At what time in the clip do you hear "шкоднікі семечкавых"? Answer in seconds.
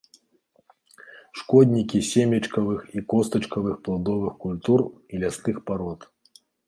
1.41-2.81